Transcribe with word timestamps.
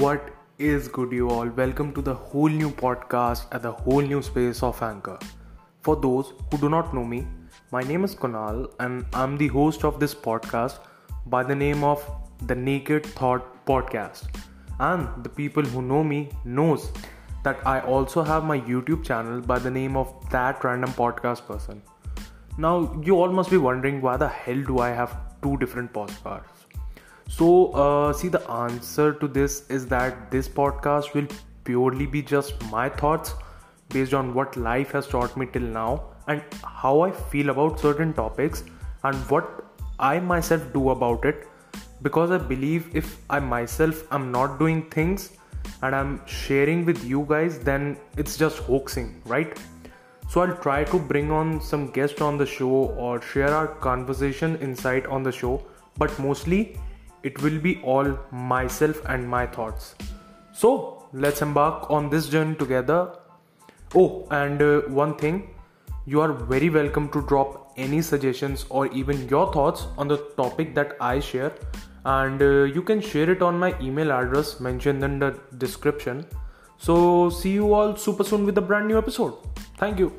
What 0.00 0.30
is 0.58 0.88
good, 0.88 1.12
you 1.12 1.28
all? 1.28 1.48
Welcome 1.48 1.92
to 1.94 2.00
the 2.00 2.14
whole 2.14 2.48
new 2.48 2.70
podcast 2.70 3.46
at 3.52 3.60
the 3.60 3.72
whole 3.72 4.00
new 4.00 4.22
space 4.22 4.62
of 4.62 4.80
Anchor. 4.82 5.18
For 5.82 5.96
those 5.96 6.32
who 6.50 6.56
do 6.56 6.70
not 6.70 6.94
know 6.94 7.04
me, 7.04 7.26
my 7.72 7.82
name 7.82 8.02
is 8.02 8.14
Kunal 8.14 8.72
and 8.80 9.04
I'm 9.12 9.36
the 9.36 9.48
host 9.48 9.84
of 9.84 10.00
this 10.00 10.14
podcast 10.14 10.78
by 11.26 11.42
the 11.42 11.54
name 11.54 11.84
of 11.84 12.02
the 12.46 12.54
Naked 12.54 13.04
Thought 13.04 13.66
Podcast. 13.66 14.28
And 14.80 15.22
the 15.22 15.28
people 15.28 15.62
who 15.62 15.82
know 15.82 16.02
me 16.02 16.30
knows 16.46 16.90
that 17.44 17.58
I 17.66 17.80
also 17.80 18.22
have 18.22 18.44
my 18.44 18.60
YouTube 18.60 19.04
channel 19.04 19.42
by 19.42 19.58
the 19.58 19.70
name 19.70 19.94
of 19.94 20.14
That 20.30 20.64
Random 20.64 20.92
Podcast 20.92 21.46
Person. 21.46 21.82
Now, 22.56 22.98
you 23.04 23.16
all 23.16 23.30
must 23.30 23.50
be 23.50 23.58
wondering 23.58 24.00
why 24.00 24.16
the 24.16 24.28
hell 24.28 24.62
do 24.62 24.78
I 24.78 24.88
have 24.88 25.18
two 25.42 25.58
different 25.58 25.92
podcasts? 25.92 26.61
So, 27.36 27.72
uh, 27.72 28.12
see, 28.12 28.28
the 28.28 28.42
answer 28.50 29.14
to 29.14 29.26
this 29.26 29.66
is 29.70 29.86
that 29.86 30.30
this 30.30 30.48
podcast 30.48 31.14
will 31.14 31.26
purely 31.64 32.04
be 32.04 32.20
just 32.20 32.62
my 32.70 32.90
thoughts 32.90 33.34
based 33.88 34.12
on 34.12 34.34
what 34.34 34.54
life 34.58 34.90
has 34.90 35.06
taught 35.06 35.34
me 35.34 35.46
till 35.50 35.62
now 35.62 36.02
and 36.28 36.42
how 36.62 37.00
I 37.00 37.10
feel 37.10 37.48
about 37.48 37.80
certain 37.80 38.12
topics 38.12 38.64
and 39.04 39.16
what 39.30 39.64
I 39.98 40.20
myself 40.20 40.62
do 40.74 40.90
about 40.90 41.24
it. 41.24 41.48
Because 42.02 42.30
I 42.30 42.36
believe 42.36 42.94
if 42.94 43.16
I 43.30 43.40
myself 43.40 44.04
am 44.12 44.30
not 44.30 44.58
doing 44.58 44.90
things 44.90 45.30
and 45.80 45.94
I'm 45.94 46.20
sharing 46.26 46.84
with 46.84 47.02
you 47.02 47.24
guys, 47.26 47.58
then 47.58 47.96
it's 48.18 48.36
just 48.36 48.58
hoaxing, 48.58 49.22
right? 49.24 49.58
So 50.28 50.42
I'll 50.42 50.56
try 50.56 50.84
to 50.84 50.98
bring 50.98 51.30
on 51.30 51.62
some 51.62 51.90
guests 51.92 52.20
on 52.20 52.36
the 52.36 52.44
show 52.44 52.92
or 53.06 53.22
share 53.22 53.54
our 53.54 53.68
conversation 53.68 54.56
insight 54.56 55.06
on 55.06 55.22
the 55.22 55.32
show, 55.32 55.62
but 55.96 56.18
mostly 56.18 56.78
it 57.22 57.40
will 57.42 57.58
be 57.58 57.80
all 57.82 58.18
myself 58.30 59.00
and 59.06 59.28
my 59.28 59.46
thoughts. 59.46 59.94
So 60.52 61.08
let's 61.12 61.42
embark 61.42 61.90
on 61.90 62.10
this 62.10 62.28
journey 62.28 62.54
together. 62.56 63.16
Oh, 63.94 64.26
and 64.30 64.60
uh, 64.60 64.80
one 64.82 65.16
thing 65.16 65.50
you 66.06 66.20
are 66.20 66.32
very 66.32 66.68
welcome 66.70 67.08
to 67.10 67.22
drop 67.22 67.72
any 67.76 68.02
suggestions 68.02 68.66
or 68.68 68.86
even 68.88 69.28
your 69.28 69.52
thoughts 69.52 69.86
on 69.96 70.08
the 70.08 70.18
topic 70.36 70.74
that 70.74 70.96
I 71.00 71.20
share, 71.20 71.52
and 72.04 72.42
uh, 72.42 72.64
you 72.64 72.82
can 72.82 73.00
share 73.00 73.30
it 73.30 73.42
on 73.42 73.58
my 73.58 73.78
email 73.80 74.12
address 74.12 74.60
mentioned 74.60 75.04
in 75.04 75.18
the 75.18 75.38
description. 75.58 76.26
So, 76.78 77.30
see 77.30 77.52
you 77.52 77.72
all 77.72 77.96
super 77.96 78.24
soon 78.24 78.44
with 78.44 78.58
a 78.58 78.60
brand 78.60 78.88
new 78.88 78.98
episode. 78.98 79.34
Thank 79.78 80.00
you. 80.00 80.12